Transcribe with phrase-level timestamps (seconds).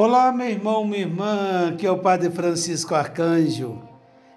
[0.00, 3.82] Olá, meu irmão, minha irmã, que é o Padre Francisco Arcanjo.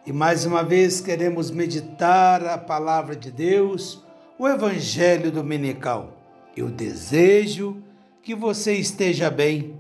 [0.04, 4.04] E mais uma vez queremos meditar a palavra de Deus,
[4.40, 6.18] o Evangelho Dominical.
[6.58, 7.78] Eu desejo
[8.24, 9.80] que você esteja bem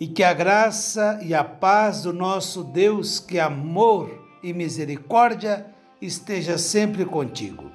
[0.00, 4.10] e que a graça e a paz do nosso Deus, que é amor
[4.42, 5.66] e misericórdia,
[6.02, 7.70] esteja sempre contigo.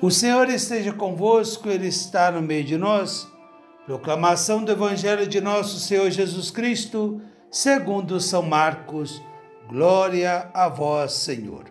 [0.00, 3.28] O Senhor esteja convosco, Ele está no meio de nós.
[3.88, 9.22] Proclamação do Evangelho de nosso Senhor Jesus Cristo, segundo São Marcos.
[9.66, 11.64] Glória a vós, Senhor.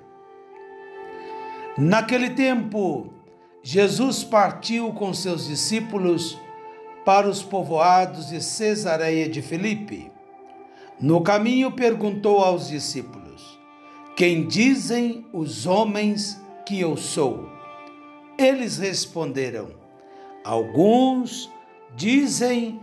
[1.77, 3.13] Naquele tempo,
[3.61, 6.35] Jesus partiu com seus discípulos
[7.05, 10.11] para os povoados de Cesareia de Filipe.
[10.99, 13.59] No caminho perguntou aos discípulos:
[14.15, 17.47] Quem dizem os homens que eu sou?
[18.39, 19.67] Eles responderam:
[20.43, 21.55] Alguns
[21.97, 22.79] Dizem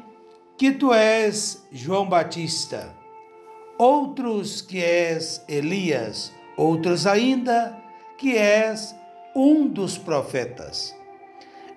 [0.59, 2.93] que tu és João Batista,
[3.79, 7.81] outros que és Elias, outros ainda
[8.19, 8.93] que és
[9.37, 10.93] um dos profetas.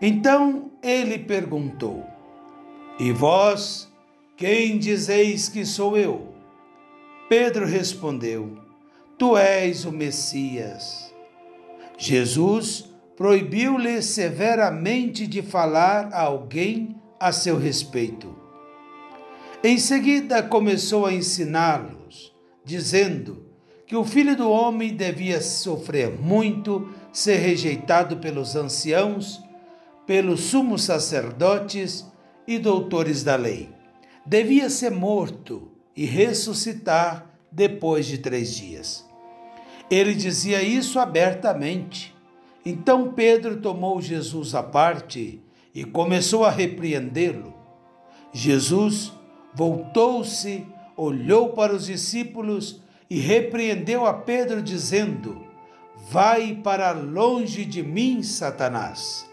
[0.02, 2.04] Então ele perguntou:
[3.00, 3.88] E vós,
[4.36, 6.34] quem dizeis que sou eu?
[7.30, 8.58] Pedro respondeu:
[9.16, 11.14] Tu és o Messias.
[12.00, 18.36] Jesus proibiu-lhe severamente de falar a alguém a seu respeito.
[19.64, 23.46] Em seguida começou a ensiná-los, dizendo
[23.86, 29.42] que o filho do homem devia sofrer muito, ser rejeitado pelos anciãos,
[30.06, 32.06] pelos sumos sacerdotes
[32.48, 33.70] e doutores da lei.
[34.26, 39.06] Devia ser morto e ressuscitar depois de três dias.
[39.90, 42.14] Ele dizia isso abertamente.
[42.66, 45.42] Então Pedro tomou Jesus à parte
[45.78, 47.54] e começou a repreendê-lo.
[48.34, 49.14] Jesus
[49.54, 55.46] voltou-se, olhou para os discípulos e repreendeu a Pedro, dizendo:
[56.10, 59.30] Vai para longe de mim, Satanás.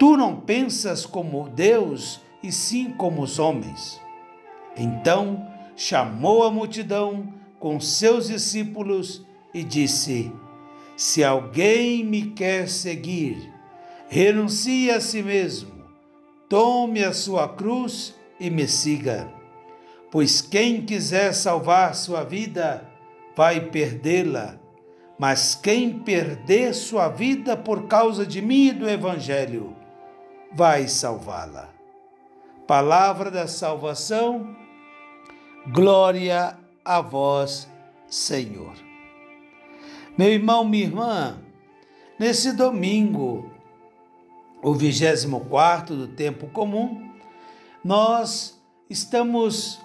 [0.00, 4.00] Tu não pensas como Deus, e sim como os homens.
[4.76, 5.46] Então
[5.76, 9.24] chamou a multidão com seus discípulos
[9.54, 10.32] e disse:
[10.96, 13.51] Se alguém me quer seguir,
[14.12, 15.72] renuncie a si mesmo,
[16.46, 19.32] tome a sua cruz e me siga.
[20.10, 22.86] Pois quem quiser salvar sua vida,
[23.34, 24.60] vai perdê-la.
[25.18, 29.74] Mas quem perder sua vida por causa de mim e do Evangelho,
[30.52, 31.70] vai salvá-la.
[32.66, 34.54] Palavra da salvação,
[35.72, 37.66] glória a vós,
[38.06, 38.74] Senhor.
[40.18, 41.38] Meu irmão, minha irmã,
[42.18, 43.50] nesse domingo,
[44.62, 47.10] o 24 do tempo comum,
[47.84, 49.80] nós estamos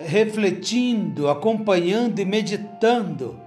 [0.00, 3.40] refletindo, acompanhando e meditando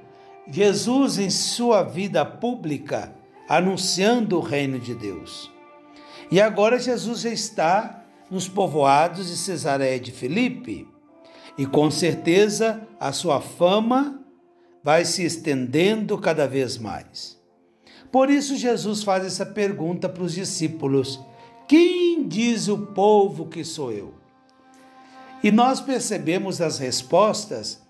[0.48, 3.14] Jesus em sua vida pública,
[3.48, 5.52] anunciando o reino de Deus.
[6.32, 10.88] E agora Jesus já está nos povoados de Cesareia de Filipe,
[11.58, 14.22] e com certeza a sua fama
[14.82, 17.41] vai se estendendo cada vez mais.
[18.12, 21.20] Por isso, Jesus faz essa pergunta para os discípulos:
[21.68, 24.14] Quem diz o povo que sou eu?
[25.44, 27.82] E nós percebemos as respostas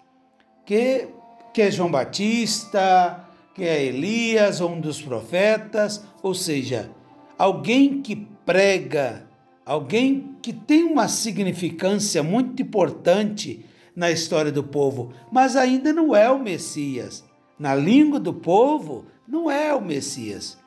[0.66, 1.08] que,
[1.54, 6.90] que é João Batista, que é Elias, um dos profetas, ou seja,
[7.38, 8.16] alguém que
[8.46, 9.28] prega,
[9.66, 16.30] alguém que tem uma significância muito importante na história do povo, mas ainda não é
[16.32, 17.24] o Messias.
[17.60, 20.58] Na língua do povo, não é o Messias,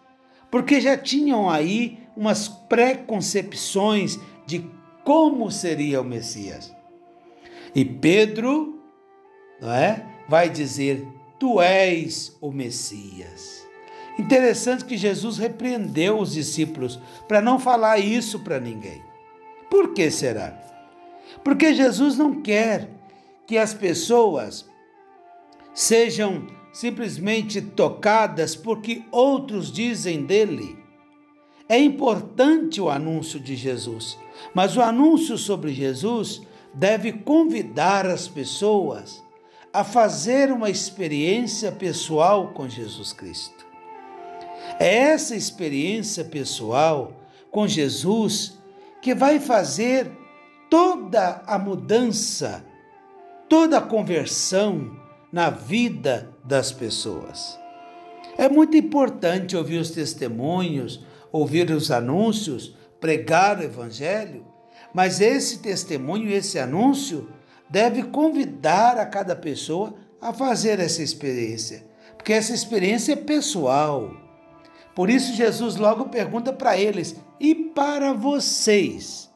[0.50, 4.65] porque já tinham aí umas preconcepções de
[5.04, 6.75] como seria o Messias.
[7.75, 8.81] E Pedro,
[9.60, 11.06] não é, vai dizer:
[11.38, 13.66] Tu és o Messias.
[14.19, 19.03] Interessante que Jesus repreendeu os discípulos para não falar isso para ninguém.
[19.69, 20.56] Por que será?
[21.42, 22.89] Porque Jesus não quer
[23.47, 24.68] que as pessoas
[25.74, 30.76] sejam simplesmente tocadas porque outros dizem dele.
[31.68, 34.18] É importante o anúncio de Jesus,
[34.53, 36.42] mas o anúncio sobre Jesus
[36.74, 39.22] deve convidar as pessoas
[39.72, 43.65] a fazer uma experiência pessoal com Jesus Cristo.
[44.80, 47.12] É essa experiência pessoal
[47.53, 48.59] com Jesus
[49.00, 50.10] que vai fazer
[50.68, 52.65] toda a mudança,
[53.48, 55.03] toda a conversão
[55.34, 57.59] na vida das pessoas.
[58.39, 64.47] É muito importante ouvir os testemunhos, ouvir os anúncios, pregar o Evangelho,
[64.92, 67.28] Mas esse testemunho, esse anúncio,
[67.69, 71.84] deve convidar a cada pessoa a fazer essa experiência,
[72.16, 74.15] porque essa experiência é pessoal.
[74.95, 79.28] Por isso, Jesus logo pergunta para eles: e para vocês,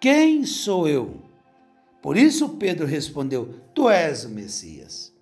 [0.00, 1.20] quem sou eu?
[2.00, 5.14] Por isso, Pedro respondeu: Tu és o Messias.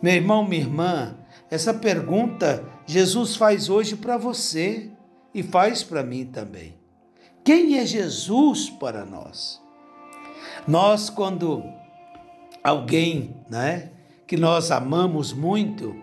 [0.00, 1.16] Meu irmão, minha irmã,
[1.50, 4.90] essa pergunta Jesus faz hoje para você
[5.34, 6.74] e faz para mim também.
[7.44, 9.60] Quem é Jesus para nós?
[10.66, 11.64] Nós, quando
[12.62, 13.90] alguém né,
[14.26, 15.96] que nós amamos muito,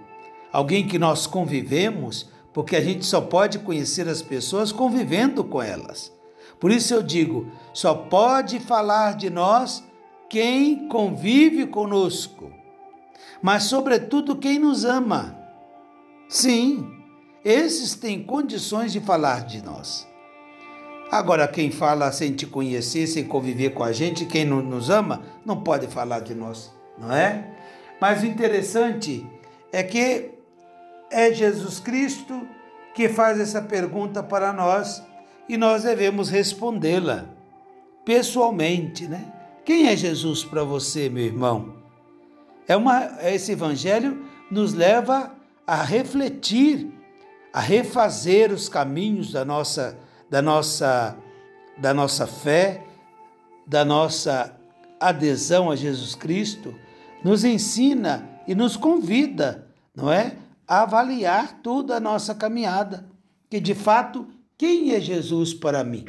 [0.51, 6.11] alguém que nós convivemos, porque a gente só pode conhecer as pessoas convivendo com elas.
[6.59, 9.83] Por isso eu digo: só pode falar de nós
[10.29, 12.51] quem convive conosco,
[13.41, 15.37] mas, sobretudo, quem nos ama.
[16.27, 16.89] Sim,
[17.43, 20.07] esses têm condições de falar de nós.
[21.11, 25.21] Agora, quem fala sem te conhecer, sem conviver com a gente, quem não nos ama,
[25.45, 27.51] não pode falar de nós, não é?
[28.01, 29.25] Mas o interessante
[29.71, 30.31] é que
[31.11, 32.47] é Jesus Cristo
[32.95, 35.03] que faz essa pergunta para nós
[35.47, 37.25] e nós devemos respondê-la
[38.03, 39.31] pessoalmente, né?
[39.63, 41.84] Quem é Jesus para você, meu irmão?
[42.67, 45.31] É uma, esse evangelho nos leva
[45.65, 46.91] a refletir,
[47.53, 49.97] a refazer os caminhos da nossa,
[50.29, 51.17] da nossa,
[51.77, 52.83] da nossa fé,
[53.65, 54.55] da nossa
[54.99, 56.75] adesão a Jesus Cristo,
[57.23, 60.35] nos ensina e nos convida, não é?
[60.67, 63.05] A avaliar toda a nossa caminhada,
[63.49, 64.27] que de fato,
[64.57, 66.05] quem é Jesus para mim?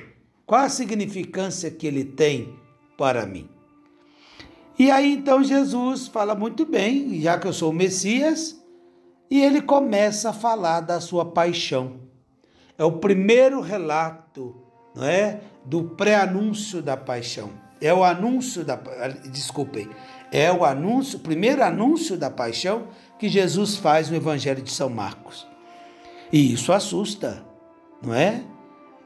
[0.46, 2.54] Qual a significância que ele tem
[2.96, 3.55] para mim?
[4.78, 8.60] E aí então Jesus fala muito bem, já que eu sou o Messias,
[9.30, 12.00] e ele começa a falar da sua paixão.
[12.76, 14.54] É o primeiro relato,
[14.94, 17.50] não é, do pré-anúncio da paixão.
[17.80, 18.76] É o anúncio da,
[19.30, 19.88] desculpem,
[20.30, 22.88] é o anúncio, primeiro anúncio da paixão
[23.18, 25.46] que Jesus faz no Evangelho de São Marcos.
[26.32, 27.44] E isso assusta,
[28.02, 28.42] não é?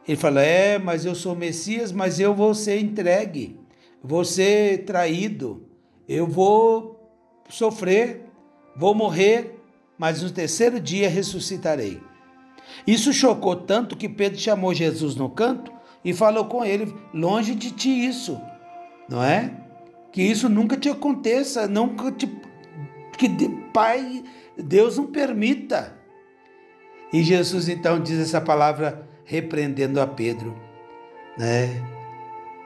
[0.06, 3.59] Ele fala: "É, mas eu sou Messias, mas eu vou ser entregue,
[4.02, 5.66] vou ser traído,
[6.08, 7.00] eu vou
[7.48, 8.26] sofrer,
[8.76, 9.60] vou morrer,
[9.98, 12.00] mas no terceiro dia ressuscitarei.
[12.86, 15.72] Isso chocou tanto que Pedro chamou Jesus no canto
[16.04, 18.40] e falou com ele: longe de ti isso,
[19.08, 19.52] não é?
[20.12, 22.26] Que isso nunca te aconteça, nunca te.
[23.18, 23.28] Que
[23.72, 24.24] Pai,
[24.56, 25.96] Deus não permita.
[27.12, 30.56] E Jesus então diz essa palavra repreendendo a Pedro,
[31.36, 31.99] né?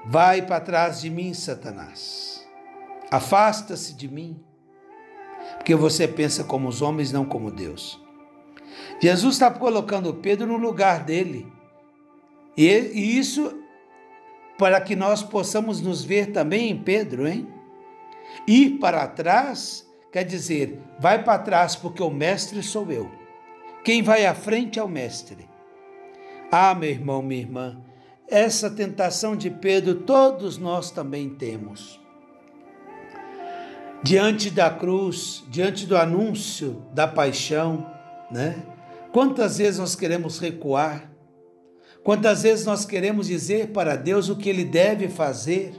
[0.06, 2.46] Vai para trás de mim, Satanás.
[3.10, 4.40] Afasta-se de mim
[5.56, 8.00] porque você pensa como os homens, não como Deus.
[9.00, 11.46] Jesus está colocando Pedro no lugar dele.
[12.56, 13.60] E, e isso
[14.58, 17.48] para que nós possamos nos ver também em Pedro, hein?
[18.46, 23.10] Ir para trás quer dizer, vai para trás porque o mestre sou eu.
[23.82, 25.48] Quem vai à frente é o mestre.
[26.52, 27.82] Ah, meu irmão, minha irmã,
[28.28, 32.00] essa tentação de Pedro todos nós também temos
[34.04, 37.90] diante da cruz, diante do anúncio da paixão,
[38.30, 38.62] né?
[39.10, 41.10] Quantas vezes nós queremos recuar?
[42.02, 45.72] Quantas vezes nós queremos dizer para Deus o que ele deve fazer?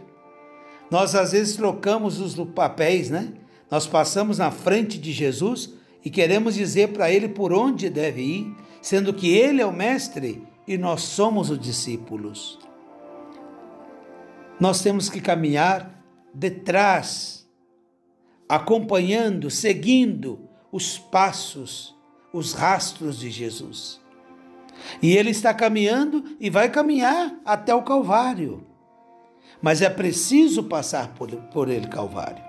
[0.89, 3.31] Nós às vezes trocamos os papéis, né?
[3.69, 8.55] Nós passamos na frente de Jesus e queremos dizer para ele por onde deve ir,
[8.81, 12.59] sendo que ele é o mestre e nós somos os discípulos.
[14.59, 16.03] Nós temos que caminhar
[16.33, 17.45] detrás
[18.47, 21.95] acompanhando, seguindo os passos,
[22.31, 23.99] os rastros de Jesus.
[25.01, 28.65] E ele está caminhando e vai caminhar até o Calvário.
[29.61, 32.43] Mas é preciso passar por, por ele Calvário.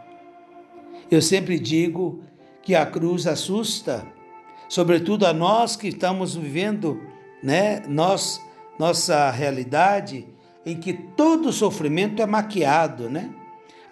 [1.10, 2.20] Eu sempre digo
[2.62, 4.06] que a cruz assusta,
[4.68, 7.00] sobretudo a nós que estamos vivendo,
[7.42, 8.40] né, nós,
[8.78, 10.26] nossa realidade
[10.64, 13.30] em que todo sofrimento é maquiado, né?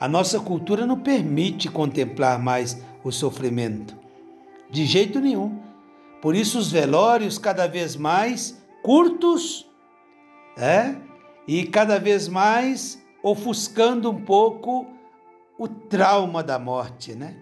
[0.01, 3.97] A nossa cultura não permite contemplar mais o sofrimento.
[4.69, 5.61] De jeito nenhum.
[6.21, 9.71] Por isso, os velórios cada vez mais curtos,
[10.57, 10.97] é?
[11.47, 14.87] E cada vez mais ofuscando um pouco
[15.57, 17.37] o trauma da morte, né?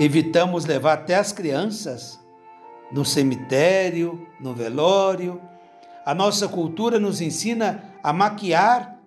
[0.00, 2.21] Evitamos levar até as crianças
[2.92, 5.40] no cemitério, no velório.
[6.04, 8.98] A nossa cultura nos ensina a maquiar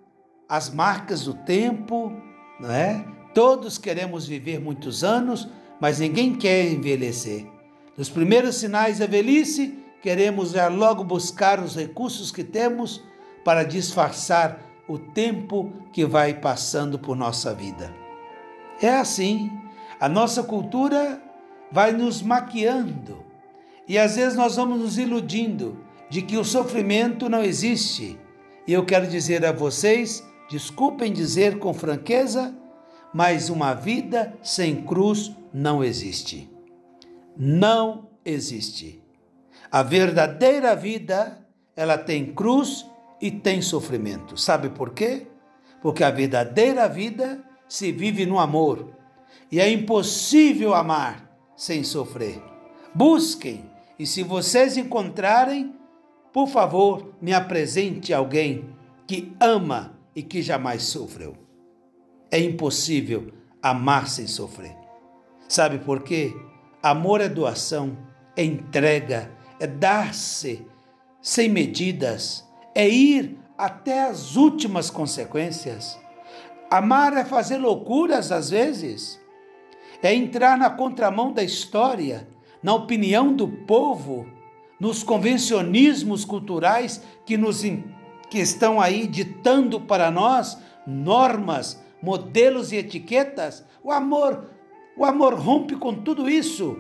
[0.50, 2.12] as marcas do tempo,
[2.60, 3.06] não é?
[3.34, 5.48] Todos queremos viver muitos anos,
[5.80, 7.46] mas ninguém quer envelhecer.
[7.98, 13.04] Nos primeiros sinais da velhice, queremos já logo buscar os recursos que temos
[13.44, 17.94] para disfarçar o tempo que vai passando por nossa vida.
[18.82, 19.52] É assim,
[20.00, 21.22] a nossa cultura
[21.72, 23.25] vai nos maquiando
[23.88, 25.78] e às vezes nós vamos nos iludindo
[26.10, 28.18] de que o sofrimento não existe.
[28.68, 32.56] E eu quero dizer a vocês, desculpem dizer com franqueza,
[33.14, 36.50] mas uma vida sem cruz não existe.
[37.38, 39.02] Não existe.
[39.72, 42.86] A verdadeira vida, ela tem cruz
[43.22, 44.38] e tem sofrimento.
[44.38, 45.28] Sabe por quê?
[45.82, 48.96] Porque a verdadeira vida se vive no amor.
[49.52, 52.42] E é impossível amar sem sofrer.
[52.94, 55.74] Busquem, e se vocês encontrarem,
[56.34, 58.70] por favor, me apresente alguém
[59.08, 61.36] que ama e que jamais sofreu.
[62.30, 64.76] É impossível amar sem sofrer.
[65.48, 66.34] Sabe por quê?
[66.84, 67.98] Amor é doação,
[68.36, 70.66] é entrega, é dar-se
[71.22, 75.98] sem medidas, é ir até as últimas consequências.
[76.70, 79.20] Amar é fazer loucuras às vezes,
[80.04, 82.28] é entrar na contramão da história,
[82.66, 84.26] na opinião do povo,
[84.80, 87.62] nos convencionismos culturais que nos
[88.28, 90.58] que estão aí ditando para nós
[90.88, 93.64] normas, modelos e etiquetas.
[93.84, 94.50] O amor,
[94.98, 96.76] o amor rompe com tudo isso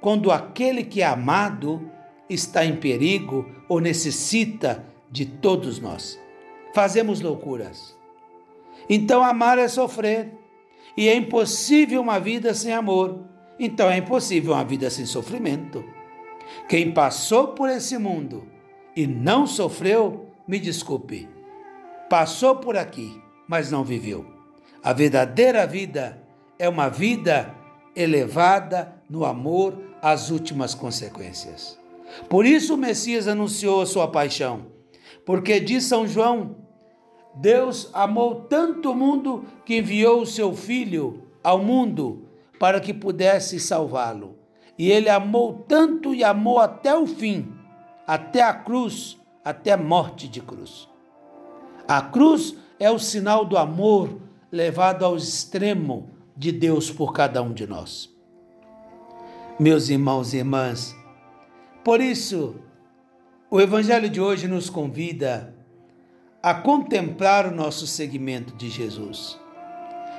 [0.00, 1.88] quando aquele que é amado
[2.28, 6.18] está em perigo ou necessita de todos nós.
[6.74, 7.96] Fazemos loucuras.
[8.88, 10.34] Então, amar é sofrer.
[10.96, 13.29] E é impossível uma vida sem amor.
[13.62, 15.84] Então, é impossível uma vida sem sofrimento.
[16.66, 18.46] Quem passou por esse mundo
[18.96, 21.28] e não sofreu, me desculpe,
[22.08, 24.24] passou por aqui, mas não viveu.
[24.82, 26.20] A verdadeira vida
[26.58, 27.54] é uma vida
[27.94, 31.78] elevada no amor às últimas consequências.
[32.30, 34.66] Por isso o Messias anunciou a sua paixão
[35.24, 36.56] porque diz São João:
[37.34, 42.29] Deus amou tanto o mundo que enviou o seu Filho ao mundo
[42.60, 44.36] para que pudesse salvá-lo.
[44.78, 47.50] E ele amou tanto e amou até o fim,
[48.06, 50.86] até a cruz, até a morte de cruz.
[51.88, 54.20] A cruz é o sinal do amor
[54.52, 58.10] levado ao extremo de Deus por cada um de nós.
[59.58, 60.94] Meus irmãos e irmãs,
[61.82, 62.56] por isso,
[63.50, 65.54] o Evangelho de hoje nos convida
[66.42, 69.38] a contemplar o nosso segmento de Jesus.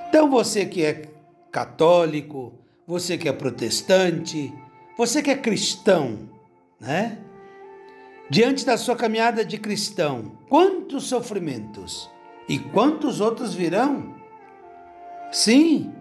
[0.09, 1.11] Então, você que é
[1.51, 2.53] católico,
[2.87, 4.53] você que é protestante,
[4.97, 6.29] você que é cristão,
[6.79, 7.17] né?
[8.29, 12.09] Diante da sua caminhada de cristão, quantos sofrimentos
[12.47, 14.15] e quantos outros virão?
[15.31, 15.93] Sim,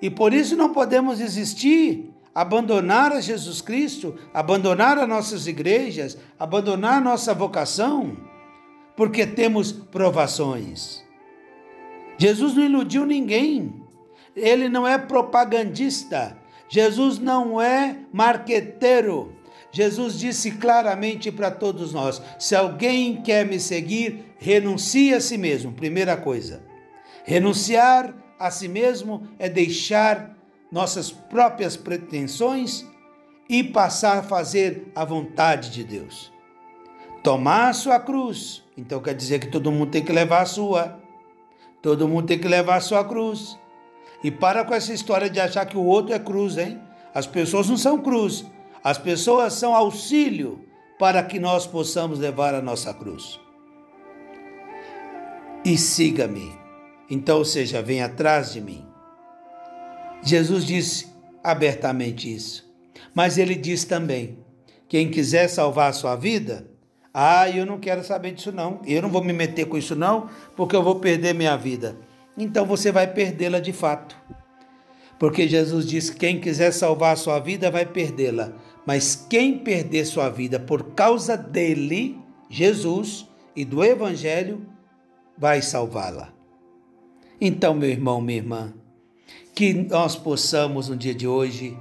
[0.00, 7.00] e por isso não podemos existir abandonar a Jesus Cristo, abandonar as nossas igrejas, abandonar
[7.00, 8.16] nossa vocação,
[8.96, 11.04] porque temos provações.
[12.18, 13.83] Jesus não iludiu ninguém.
[14.36, 16.36] Ele não é propagandista.
[16.68, 19.32] Jesus não é marqueteiro.
[19.70, 25.72] Jesus disse claramente para todos nós: se alguém quer me seguir, renuncie a si mesmo.
[25.72, 26.62] Primeira coisa.
[27.24, 30.36] Renunciar a si mesmo é deixar
[30.70, 32.86] nossas próprias pretensões
[33.48, 36.32] e passar a fazer a vontade de Deus.
[37.22, 41.00] Tomar a sua cruz, então quer dizer que todo mundo tem que levar a sua.
[41.80, 43.58] Todo mundo tem que levar a sua cruz.
[44.24, 46.80] E para com essa história de achar que o outro é cruz, hein?
[47.14, 48.46] As pessoas não são cruz.
[48.82, 50.64] As pessoas são auxílio
[50.98, 53.38] para que nós possamos levar a nossa cruz.
[55.62, 56.58] E siga-me.
[57.10, 58.86] Então, ou seja, vem atrás de mim.
[60.22, 61.06] Jesus disse
[61.42, 62.64] abertamente isso.
[63.14, 64.38] Mas ele diz também:
[64.88, 66.66] quem quiser salvar a sua vida,
[67.12, 68.80] ah, eu não quero saber disso não.
[68.86, 71.94] Eu não vou me meter com isso não, porque eu vou perder minha vida.
[72.36, 74.16] Então você vai perdê-la de fato.
[75.18, 78.52] Porque Jesus disse: quem quiser salvar a sua vida vai perdê-la.
[78.86, 82.18] Mas quem perder sua vida por causa dele,
[82.50, 83.26] Jesus
[83.56, 84.66] e do Evangelho,
[85.38, 86.32] vai salvá-la.
[87.40, 88.74] Então, meu irmão, minha irmã,
[89.54, 91.76] que nós possamos no dia de hoje,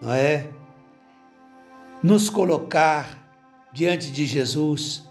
[0.00, 0.48] não é?
[2.02, 3.22] Nos colocar
[3.72, 5.08] diante de Jesus,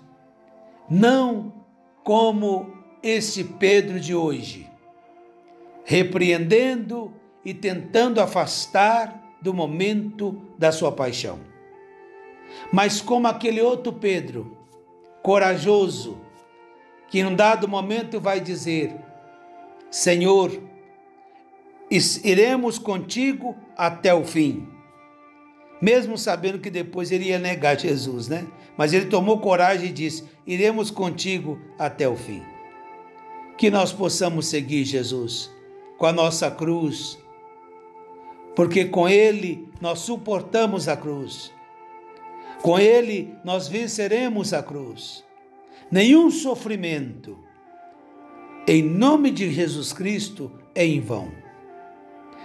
[0.90, 1.54] não
[2.04, 4.71] como esse Pedro de hoje,
[5.84, 11.40] repreendendo e tentando afastar do momento da sua paixão,
[12.72, 14.58] mas como aquele outro Pedro,
[15.22, 16.20] corajoso,
[17.10, 18.96] que em um dado momento vai dizer:
[19.90, 20.52] Senhor,
[22.24, 24.68] iremos contigo até o fim.
[25.82, 28.48] Mesmo sabendo que depois ele ia negar Jesus, né?
[28.78, 32.44] Mas ele tomou coragem e disse: Iremos contigo até o fim.
[33.58, 35.52] que nós possamos seguir Jesus
[36.02, 37.20] com a nossa cruz,
[38.56, 41.54] porque com Ele nós suportamos a cruz,
[42.64, 45.24] com Ele nós venceremos a cruz.
[45.92, 47.38] Nenhum sofrimento,
[48.68, 51.32] em nome de Jesus Cristo, é em vão.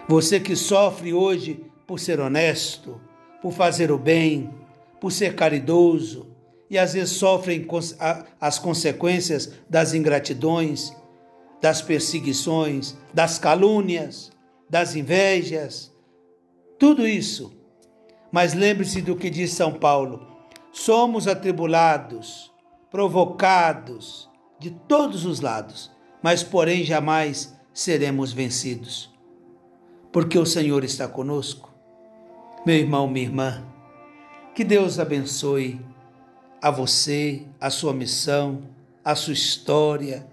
[0.06, 3.00] Você que sofre hoje por ser honesto,
[3.40, 4.50] por fazer o bem,
[5.00, 6.26] por ser caridoso,
[6.68, 7.66] e às vezes sofrem
[8.38, 10.94] as consequências das ingratidões,
[11.60, 14.30] das perseguições, das calúnias,
[14.68, 15.92] das invejas,
[16.78, 17.52] tudo isso.
[18.30, 20.26] Mas lembre-se do que diz São Paulo:
[20.72, 22.52] somos atribulados,
[22.90, 25.90] provocados de todos os lados,
[26.22, 29.14] mas porém jamais seremos vencidos,
[30.12, 31.74] porque o Senhor está conosco.
[32.64, 33.64] Meu irmão, minha irmã,
[34.54, 35.80] que Deus abençoe
[36.60, 38.62] a você, a sua missão,
[39.04, 40.26] a sua história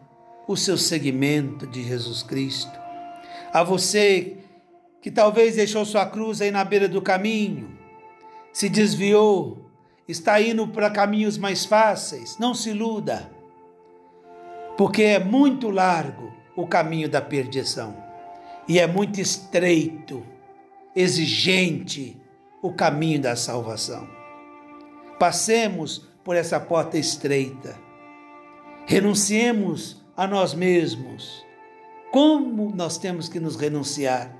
[0.48, 2.78] o seu seguimento de Jesus Cristo.
[3.52, 4.38] A você
[5.02, 7.78] que talvez deixou sua cruz aí na beira do caminho,
[8.54, 9.70] se desviou,
[10.08, 13.30] está indo para caminhos mais fáceis, não se iluda,
[14.78, 17.96] porque é muito largo o caminho da perdição
[18.68, 20.24] e é muito estreito,
[20.96, 22.18] exigente
[22.62, 24.08] o caminho da salvação.
[25.20, 27.78] Passemos por essa porta estreita,
[28.86, 31.46] renunciemos a nós mesmos.
[32.12, 34.36] Como nós temos que nos renunciar?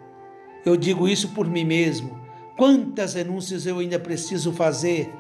[0.66, 2.22] Eu digo isso por mim mesmo.
[2.58, 5.12] Quantas renúncias eu ainda preciso fazer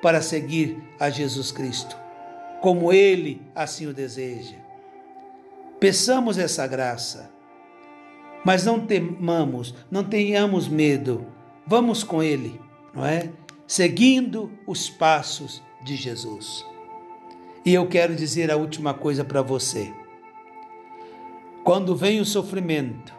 [0.00, 1.96] para seguir a Jesus Cristo,
[2.60, 4.56] como Ele assim o deseja.
[5.78, 7.30] Peçamos essa graça,
[8.44, 11.26] mas não temamos, não tenhamos medo.
[11.66, 12.60] Vamos com Ele,
[12.94, 13.30] não é?
[13.66, 16.64] Seguindo os passos de Jesus.
[17.64, 19.92] E eu quero dizer a última coisa para você.
[21.64, 23.12] Quando vem o sofrimento,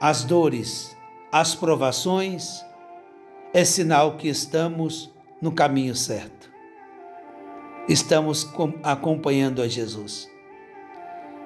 [0.00, 0.96] as dores,
[1.30, 2.64] as provações,
[3.52, 6.50] é sinal que estamos no caminho certo.
[7.88, 8.48] Estamos
[8.82, 10.30] acompanhando a Jesus.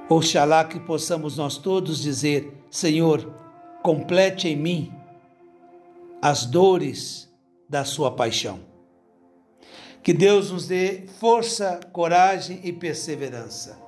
[0.08, 3.34] Oxalá que possamos nós todos dizer: Senhor,
[3.82, 4.92] complete em mim
[6.22, 7.28] as dores
[7.68, 8.67] da Sua paixão.
[10.02, 13.78] Que Deus nos dê força, coragem e perseverança.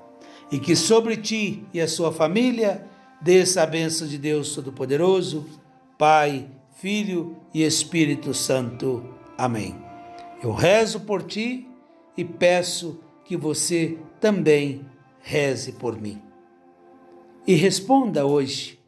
[0.51, 2.85] E que sobre ti e a sua família
[3.21, 5.47] desça a bênção de Deus Todo-Poderoso,
[5.97, 9.05] Pai, Filho e Espírito Santo.
[9.37, 9.77] Amém.
[10.43, 11.69] Eu rezo por ti
[12.17, 14.85] e peço que você também
[15.21, 16.21] reze por mim.
[17.47, 18.79] E responda hoje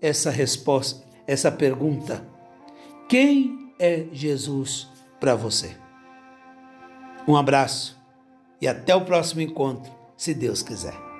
[0.00, 2.26] essa resposta, essa pergunta:
[3.08, 4.88] quem é Jesus
[5.20, 5.81] para você?
[7.26, 7.96] Um abraço
[8.60, 11.11] e até o próximo encontro, se Deus quiser.